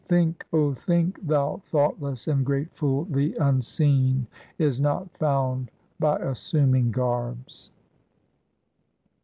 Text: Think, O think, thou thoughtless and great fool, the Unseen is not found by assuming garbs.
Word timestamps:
Think, 0.09 0.47
O 0.51 0.73
think, 0.73 1.23
thou 1.27 1.61
thoughtless 1.67 2.27
and 2.27 2.43
great 2.43 2.73
fool, 2.73 3.05
the 3.05 3.35
Unseen 3.35 4.25
is 4.57 4.81
not 4.81 5.15
found 5.15 5.69
by 5.99 6.17
assuming 6.17 6.89
garbs. 6.89 7.69